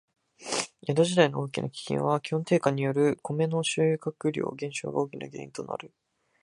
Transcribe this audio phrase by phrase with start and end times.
[0.81, 5.93] 江戸時代の大きな飢饉は、気温低下によるコメの収穫量減少が大きな原因である。